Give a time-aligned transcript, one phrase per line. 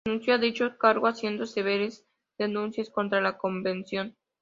[0.07, 2.03] Renunció a dicho cargo haciendo severas
[2.39, 4.17] denuncias contra la convención.